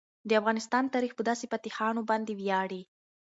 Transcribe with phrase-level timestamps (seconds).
[0.29, 2.81] د افغانستان تاریخ په داسې فاتحانو باندې ویاړي.